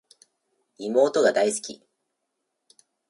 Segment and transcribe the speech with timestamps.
[0.79, 1.83] 妹が大好き